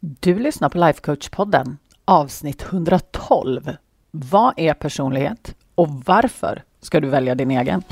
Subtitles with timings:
[0.00, 3.76] Du lyssnar på Lifecoach-podden, avsnitt 112.
[4.10, 7.82] Vad är personlighet och varför ska du välja din egen?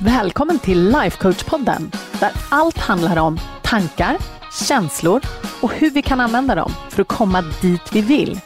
[0.00, 4.16] Välkommen till Lifecoach-podden, där allt handlar om tankar,
[4.68, 5.20] känslor
[5.62, 8.40] och hur vi kan använda dem för att komma dit vi vill.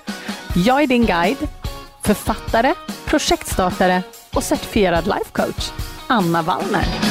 [0.54, 1.48] Jag är din guide,
[2.02, 2.74] författare,
[3.06, 4.02] projektstartare
[4.34, 5.70] och certifierad lifecoach,
[6.06, 7.07] Anna Wallner.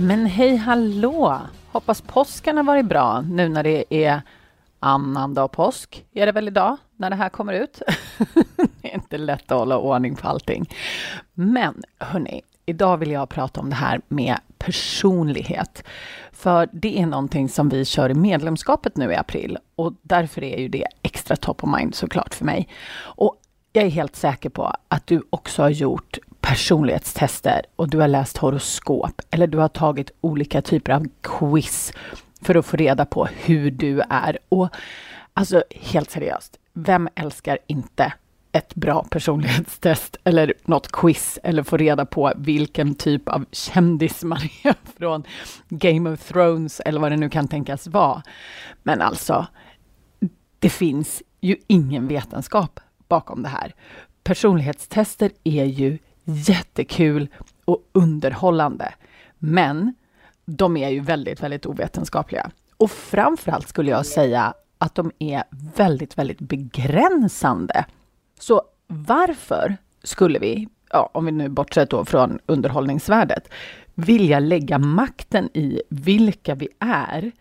[0.00, 1.40] Men hej hallå!
[1.72, 4.22] Hoppas påsken har varit bra nu när det är
[4.80, 6.04] annandag påsk.
[6.12, 7.82] Är det väl idag när det här kommer ut?
[8.80, 10.70] det är inte lätt att hålla ordning på allting.
[11.34, 15.84] Men hörni, idag vill jag prata om det här med personlighet.
[16.32, 20.58] För det är någonting som vi kör i medlemskapet nu i april och därför är
[20.58, 22.68] ju det extra top of mind såklart för mig.
[22.98, 23.36] Och
[23.72, 28.36] jag är helt säker på att du också har gjort personlighetstester och du har läst
[28.36, 31.92] horoskop eller du har tagit olika typer av quiz
[32.42, 34.38] för att få reda på hur du är.
[34.48, 34.68] Och
[35.34, 38.12] alltså helt seriöst, vem älskar inte
[38.52, 44.38] ett bra personlighetstest eller något quiz eller få reda på vilken typ av kändis man
[44.62, 45.24] är från
[45.68, 48.22] Game of Thrones eller vad det nu kan tänkas vara.
[48.82, 49.46] Men alltså,
[50.58, 53.74] det finns ju ingen vetenskap bakom det här.
[54.22, 57.28] Personlighetstester är ju jättekul
[57.64, 58.94] och underhållande.
[59.38, 59.94] Men
[60.44, 62.50] de är ju väldigt, väldigt ovetenskapliga.
[62.76, 65.42] Och framförallt skulle jag säga att de är
[65.76, 67.84] väldigt, väldigt begränsande.
[68.38, 73.48] Så varför skulle vi, ja, om vi nu bortser då från underhållningsvärdet,
[73.94, 77.32] vilja lägga makten i vilka vi är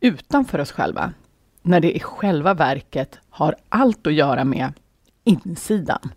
[0.00, 1.12] utanför oss själva,
[1.62, 4.72] när det i själva verket har allt att göra med
[5.24, 6.12] insidan?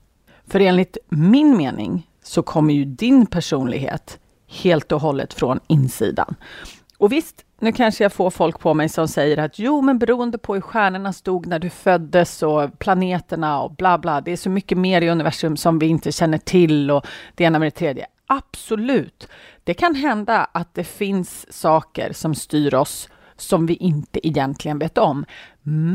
[0.48, 6.36] För enligt min mening så kommer ju din personlighet helt och hållet från insidan.
[6.98, 10.38] Och visst, nu kanske jag får folk på mig som säger att jo, men beroende
[10.38, 14.50] på hur stjärnorna stod när du föddes och planeterna och bla bla, det är så
[14.50, 18.06] mycket mer i universum som vi inte känner till och det ena med det tredje.
[18.28, 19.28] Absolut,
[19.64, 24.98] det kan hända att det finns saker som styr oss som vi inte egentligen vet
[24.98, 25.26] om.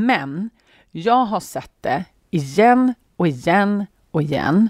[0.06, 0.50] Men
[0.90, 4.68] jag har sett det igen och igen och igen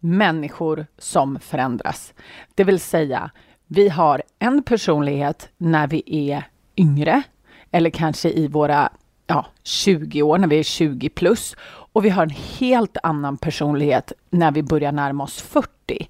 [0.00, 2.14] människor som förändras.
[2.54, 3.30] Det vill säga,
[3.66, 6.44] vi har en personlighet när vi är
[6.76, 7.22] yngre
[7.70, 8.90] eller kanske i våra
[9.26, 11.56] ja, 20 år, när vi är 20 plus.
[11.92, 16.08] Och vi har en helt annan personlighet när vi börjar närma oss 40.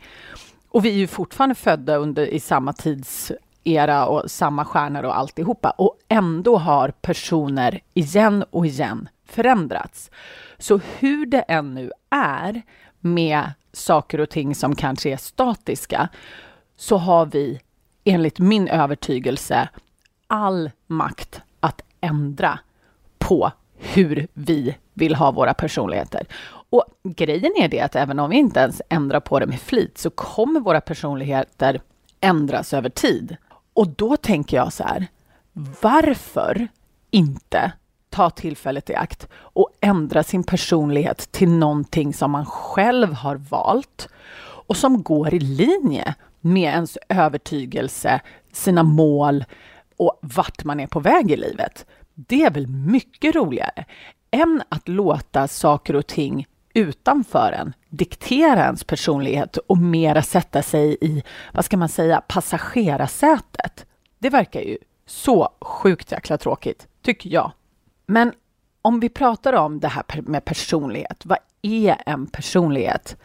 [0.69, 5.71] Och vi är ju fortfarande födda under, i samma tidsera och samma stjärnor och alltihopa.
[5.71, 10.11] Och ändå har personer igen och igen förändrats.
[10.59, 12.63] Så hur det än nu är
[13.01, 16.09] med saker och ting som kanske är statiska,
[16.77, 17.61] så har vi
[18.05, 19.69] enligt min övertygelse
[20.27, 22.59] all makt att ändra
[23.19, 26.27] på hur vi vill ha våra personligheter.
[26.71, 29.99] Och grejen är det att även om vi inte ens ändrar på det med flit
[29.99, 31.81] så kommer våra personligheter
[32.21, 33.37] ändras över tid.
[33.73, 35.07] Och då tänker jag så här,
[35.81, 36.69] varför
[37.11, 37.73] inte
[38.19, 44.09] ta tillfället i akt och ändra sin personlighet till någonting som man själv har valt
[44.41, 48.21] och som går i linje med ens övertygelse,
[48.53, 49.45] sina mål
[49.97, 51.87] och vart man är på väg i livet.
[52.15, 53.85] Det är väl mycket roligare
[54.31, 60.97] än att låta saker och ting utanför en diktera ens personlighet och mera sätta sig
[61.01, 61.23] i,
[61.55, 63.87] vad ska man säga, passagerarsätet.
[64.19, 67.53] Det verkar ju så sjukt jäkla tråkigt, tycker jag.
[68.11, 68.33] Men
[68.83, 73.17] om vi pratar om det här med personlighet, vad är en personlighet?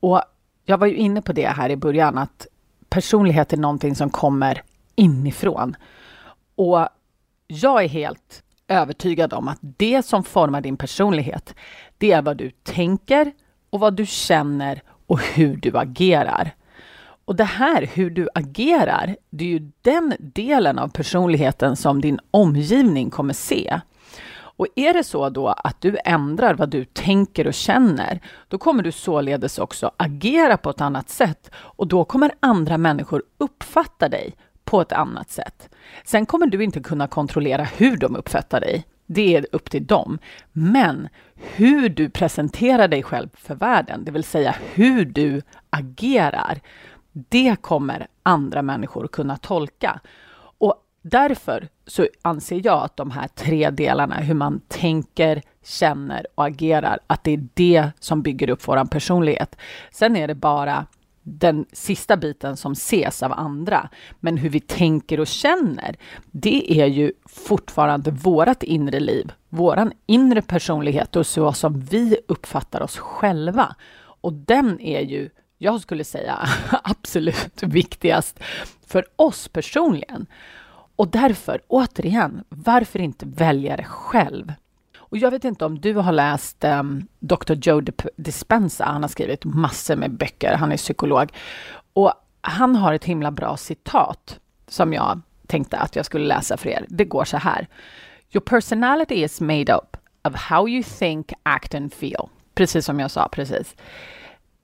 [0.00, 0.22] Och
[0.64, 2.46] jag var ju inne på det här i början, att
[2.88, 4.62] personlighet är någonting som kommer
[4.94, 5.76] inifrån.
[6.54, 6.88] Och
[7.46, 11.54] jag är helt övertygad om att det som formar din personlighet,
[11.98, 13.32] det är vad du tänker
[13.70, 16.54] och vad du känner och hur du agerar.
[17.24, 22.20] Och det här, hur du agerar, det är ju den delen av personligheten som din
[22.30, 23.80] omgivning kommer se.
[24.60, 28.82] Och är det så då att du ändrar vad du tänker och känner, då kommer
[28.82, 34.36] du således också agera på ett annat sätt och då kommer andra människor uppfatta dig
[34.64, 35.68] på ett annat sätt.
[36.04, 38.86] Sen kommer du inte kunna kontrollera hur de uppfattar dig.
[39.06, 40.18] Det är upp till dem.
[40.52, 46.60] Men hur du presenterar dig själv för världen, det vill säga hur du agerar,
[47.12, 50.00] det kommer andra människor kunna tolka.
[50.58, 56.46] och Därför så anser jag att de här tre delarna, hur man tänker, känner och
[56.46, 59.56] agerar, att det är det som bygger upp vår personlighet.
[59.90, 60.86] Sen är det bara
[61.22, 63.88] den sista biten som ses av andra.
[64.20, 65.96] Men hur vi tänker och känner,
[66.30, 72.80] det är ju fortfarande vårt inre liv, vår inre personlighet och så som vi uppfattar
[72.82, 73.76] oss själva.
[74.00, 76.48] Och den är ju, jag skulle säga,
[76.84, 78.40] absolut viktigast
[78.86, 80.26] för oss personligen.
[81.00, 84.52] Och därför, återigen, varför inte välja det själv?
[84.98, 87.52] Och jag vet inte om du har läst ehm, um, Dr.
[87.52, 87.82] Joe
[88.16, 88.84] Dispenza.
[88.84, 90.54] Han har skrivit massor med böcker.
[90.54, 91.32] Han är psykolog.
[91.92, 96.68] Och han har ett himla bra citat som jag tänkte att jag skulle läsa för
[96.68, 96.86] er.
[96.88, 97.68] Det går så här.
[98.32, 99.96] Your personality is made up
[100.28, 102.28] of how you think, act and feel.
[102.54, 103.76] Precis som jag sa precis.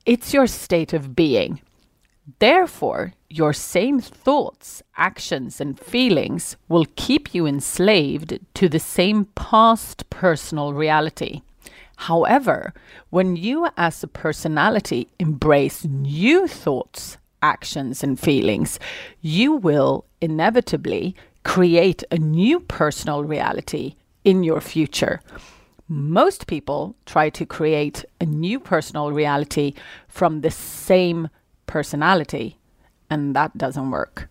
[0.05, 1.62] It's your state of being.
[2.38, 10.11] Therefore, your same thoughts, actions, and feelings will keep you enslaved to the same past
[10.11, 11.43] personal reality.
[11.96, 12.75] However,
[13.11, 18.78] when you as a personality embrace new thoughts, actions, and feelings,
[19.20, 21.14] you will inevitably
[21.44, 23.94] create a new personal reality
[24.25, 25.20] in your future.
[25.88, 29.73] Most people try to create a new personal reality
[30.08, 31.28] from the same
[31.66, 32.54] personality
[33.08, 34.28] and that doesn't work.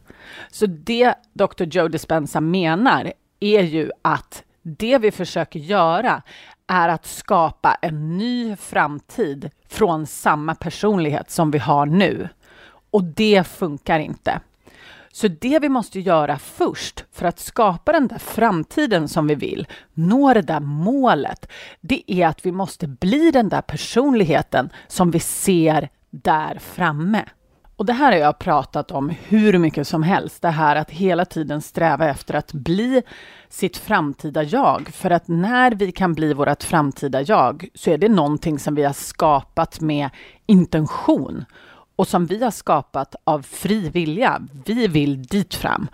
[0.52, 1.64] Så det Dr.
[1.64, 6.22] Joe Dispenza menar är ju att det vi försöker göra
[6.68, 12.30] är att skapa en ny framtid från samma personlighet som vi har nu.
[12.92, 14.40] Och det funkar inte.
[15.12, 19.68] Så det vi måste göra först för att skapa den där framtiden som vi vill,
[19.94, 21.52] nå det där målet,
[21.82, 25.90] det är att vi måste bli den där personligheten som vi ser
[26.24, 27.26] där framme.
[27.76, 31.26] Och det här har jag pratat om hur mycket som helst, det här att hela
[31.26, 33.04] tiden sträva efter att bli
[33.50, 34.90] sitt framtida jag.
[34.94, 38.84] För att när vi kan bli vårt framtida jag så är det någonting som vi
[38.84, 40.10] har skapat med
[40.46, 41.46] intention
[41.96, 44.42] och som vi har skapat av fri vilja.
[44.66, 45.88] Vi vill dit fram.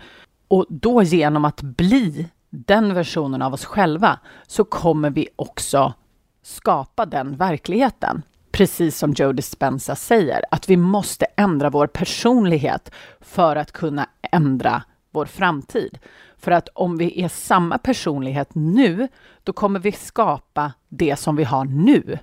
[0.48, 5.94] Och då genom att bli den versionen av oss själva så kommer vi också
[6.42, 8.22] skapa den verkligheten
[8.52, 12.90] precis som Joe Dispenza säger, att vi måste ändra vår personlighet
[13.20, 15.98] för att kunna ändra vår framtid.
[16.38, 19.08] För att om vi är samma personlighet nu,
[19.42, 22.18] då kommer vi skapa det som vi har nu.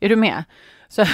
[0.00, 0.44] Är du med?
[0.88, 1.04] Så,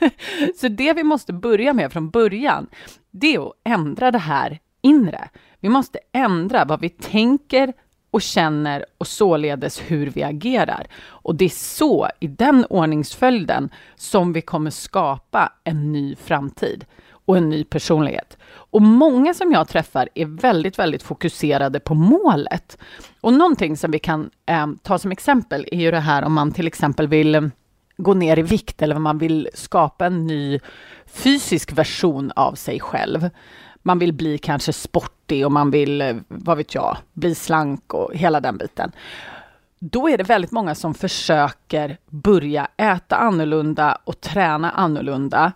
[0.60, 2.66] så det vi måste börja med från början,
[3.10, 5.28] det är att ändra det här inre.
[5.60, 7.72] Vi måste ändra vad vi tänker,
[8.10, 10.86] och känner och således hur vi agerar.
[11.02, 16.84] Och det är så, i den ordningsföljden, som vi kommer skapa en ny framtid
[17.24, 18.38] och en ny personlighet.
[18.52, 22.78] Och många som jag träffar är väldigt, väldigt fokuserade på målet.
[23.20, 26.52] Och någonting som vi kan eh, ta som exempel är ju det här om man
[26.52, 27.42] till exempel vill eh,
[27.96, 30.60] gå ner i vikt eller om man vill skapa en ny
[31.06, 33.30] fysisk version av sig själv
[33.82, 38.14] man vill bli kanske sportig och man vill, eh, vad vet jag, bli slank och
[38.14, 38.92] hela den biten.
[39.78, 45.52] Då är det väldigt många som försöker börja äta annorlunda och träna annorlunda.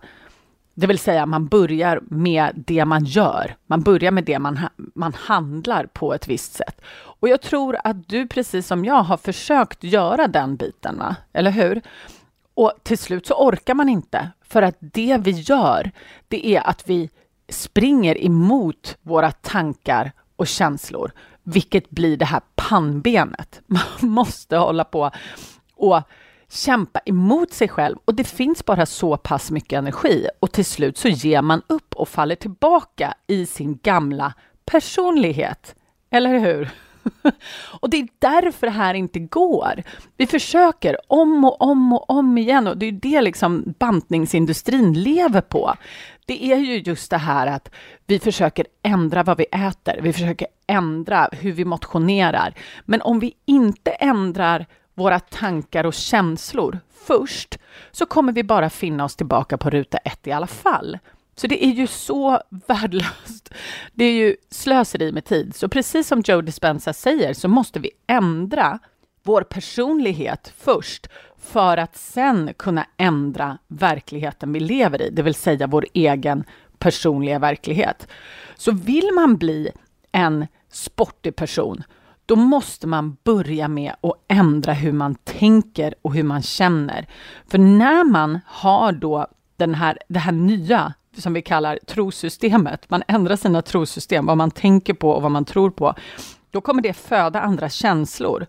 [0.73, 3.55] Det vill säga man börjar med det man gör.
[3.67, 6.81] Man börjar med det man, man handlar på ett visst sätt.
[7.19, 11.15] Och jag tror att du precis som jag har försökt göra den biten, va?
[11.33, 11.81] eller hur?
[12.53, 15.91] Och till slut så orkar man inte, för att det vi gör,
[16.27, 17.09] det är att vi
[17.49, 21.11] springer emot våra tankar och känslor,
[21.43, 23.61] vilket blir det här pannbenet.
[23.65, 25.11] Man måste hålla på
[25.75, 26.01] och
[26.49, 30.97] kämpa emot sig själv och det finns bara så pass mycket energi och till slut
[30.97, 34.33] så ger man upp och faller tillbaka i sin gamla
[34.65, 35.75] personlighet.
[36.09, 36.71] Eller hur?
[37.79, 39.83] och det är därför det här inte går.
[40.17, 45.41] Vi försöker om och om och om igen och det är det liksom bantningsindustrin lever
[45.41, 45.73] på.
[46.25, 47.71] Det är ju just det här att
[48.05, 49.99] vi försöker ändra vad vi äter.
[50.01, 52.53] Vi försöker ändra hur vi motionerar.
[52.85, 57.57] Men om vi inte ändrar våra tankar och känslor först
[57.91, 60.99] så kommer vi bara finna oss tillbaka på ruta ett i alla fall.
[61.35, 63.34] Så det är ju så värdelöst.
[63.93, 65.55] Det är ju slöseri med tid.
[65.55, 68.79] Så precis som Joe Dispenza säger så måste vi ändra
[69.23, 71.07] vår personlighet först
[71.37, 76.43] för att sen kunna ändra verkligheten vi lever i, det vill säga vår egen
[76.79, 78.07] personliga verklighet.
[78.55, 79.69] Så vill man bli
[80.11, 81.83] en sportig person,
[82.25, 87.07] då måste man börja med att ändra hur man tänker och hur man känner.
[87.47, 93.03] För när man har då den här, det här nya som vi kallar trosystemet, man
[93.07, 95.93] ändrar sina trosystem, vad man tänker på och vad man tror på,
[96.51, 98.45] då kommer det föda andra känslor.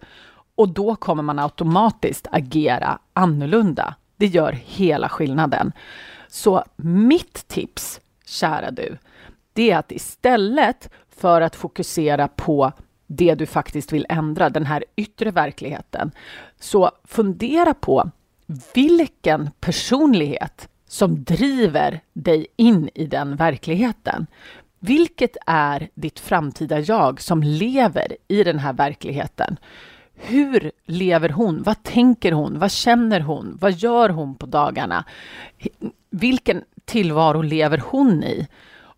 [0.55, 3.95] Och då kommer man automatiskt agera annorlunda.
[4.17, 5.73] Det gör hela skillnaden.
[6.29, 8.99] Så mitt tips, kära du,
[9.53, 12.73] det är att istället för att fokusera på
[13.07, 16.11] det du faktiskt vill ändra, den här yttre verkligheten,
[16.61, 18.11] så fundera på
[18.75, 24.27] vilken personlighet som driver dig in i den verkligheten.
[24.79, 29.57] Vilket är ditt framtida jag som lever i den här verkligheten?
[30.15, 31.63] Hur lever hon?
[31.63, 32.59] Vad tänker hon?
[32.59, 33.59] Vad känner hon?
[33.61, 35.05] Vad gör hon på dagarna?
[36.11, 38.49] Vilken tillvaro lever hon i?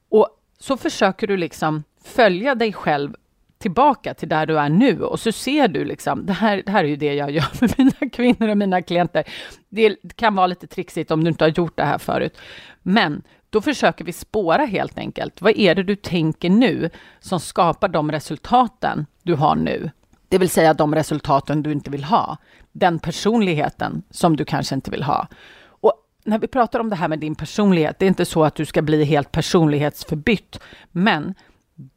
[0.08, 0.28] Och
[0.58, 3.14] så försöker du liksom följa dig själv
[3.58, 6.84] tillbaka till där du är nu och så ser du liksom, det här, det här
[6.84, 9.24] är ju det jag gör med mina kvinnor och mina klienter.
[9.68, 12.38] Det kan vara lite trixigt om du inte har gjort det här förut,
[12.82, 15.42] men då försöker vi spåra helt enkelt.
[15.42, 19.90] Vad är det du tänker nu som skapar de resultaten du har nu?
[20.28, 22.36] Det vill säga de resultaten du inte vill ha.
[22.72, 25.28] Den personligheten som du kanske inte vill ha.
[25.66, 28.54] Och när vi pratar om det här med din personlighet, det är inte så att
[28.54, 30.60] du ska bli helt personlighetsförbytt,
[30.92, 31.34] men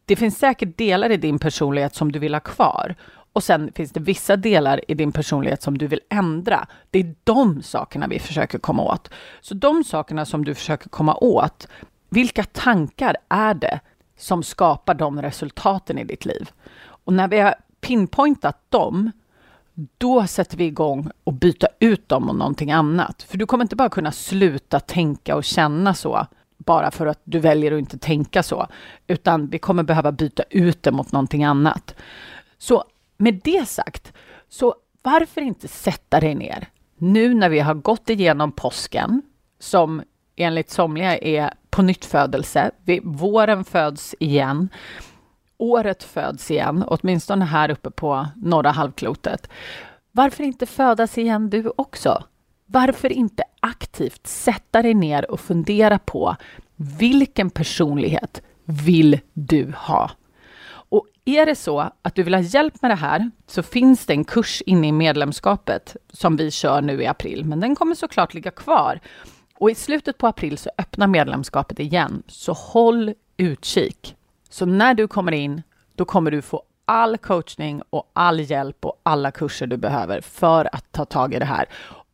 [0.05, 2.95] det finns säkert delar i din personlighet som du vill ha kvar.
[3.33, 6.67] Och sen finns det vissa delar i din personlighet som du vill ändra.
[6.89, 9.09] Det är de sakerna vi försöker komma åt.
[9.41, 11.67] Så de sakerna som du försöker komma åt,
[12.09, 13.79] vilka tankar är det
[14.17, 16.49] som skapar de resultaten i ditt liv?
[16.83, 19.11] Och när vi har pinpointat dem,
[19.97, 23.23] då sätter vi igång och byta ut dem mot någonting annat.
[23.23, 26.27] För du kommer inte bara kunna sluta tänka och känna så
[26.65, 28.67] bara för att du väljer att inte tänka så,
[29.07, 31.95] utan vi kommer behöva byta ut det mot någonting annat.
[32.57, 32.83] Så
[33.17, 34.13] med det sagt,
[34.49, 39.21] så varför inte sätta dig ner nu när vi har gått igenom påsken,
[39.59, 40.03] som
[40.35, 42.71] enligt somliga är på nytt födelse.
[43.03, 44.69] Våren föds igen.
[45.57, 49.49] Året föds igen, åtminstone här uppe på norra halvklotet.
[50.11, 52.23] Varför inte födas igen du också?
[52.71, 56.35] Varför inte aktivt sätta dig ner och fundera på
[56.75, 60.11] vilken personlighet vill du ha?
[60.71, 64.13] Och är det så att du vill ha hjälp med det här så finns det
[64.13, 68.33] en kurs inne i medlemskapet som vi kör nu i april, men den kommer såklart
[68.33, 68.99] ligga kvar.
[69.55, 74.15] Och i slutet på april så öppnar medlemskapet igen, så håll utkik.
[74.49, 75.61] Så när du kommer in,
[75.95, 80.69] då kommer du få all coachning och all hjälp och alla kurser du behöver för
[80.75, 81.65] att ta tag i det här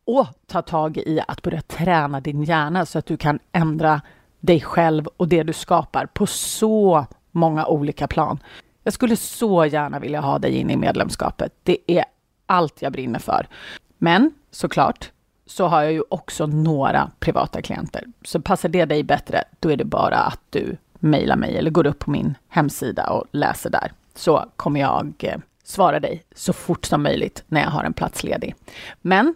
[0.08, 4.00] och ta tag i att börja träna din hjärna så att du kan ändra
[4.40, 8.38] dig själv och det du skapar på så många olika plan.
[8.82, 11.52] Jag skulle så gärna vilja ha dig in i medlemskapet.
[11.62, 12.04] Det är
[12.46, 13.46] allt jag brinner för.
[13.98, 15.10] Men såklart
[15.46, 18.04] så har jag ju också några privata klienter.
[18.24, 21.86] Så passar det dig bättre, då är det bara att du mejlar mig eller går
[21.86, 23.92] upp på min hemsida och läser där.
[24.14, 28.24] Så kommer jag eh, svara dig så fort som möjligt när jag har en plats
[28.24, 28.54] ledig.
[29.00, 29.34] Men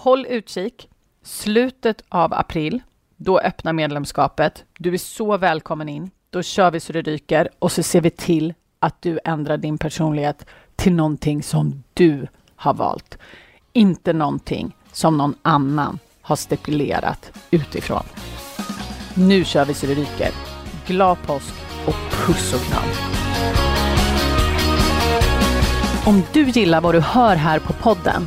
[0.00, 0.88] håll utkik.
[1.22, 2.82] Slutet av april,
[3.16, 4.64] då öppnar medlemskapet.
[4.78, 6.10] Du är så välkommen in.
[6.30, 9.78] Då kör vi så det ryker och så ser vi till att du ändrar din
[9.78, 12.26] personlighet till någonting som du
[12.56, 13.18] har valt.
[13.72, 18.04] Inte någonting som någon annan har stipulerat utifrån.
[19.14, 20.30] Nu kör vi så det ryker.
[20.86, 21.54] Glad påsk
[21.86, 22.88] och puss och kram.
[26.06, 28.26] Om du gillar vad du hör här på podden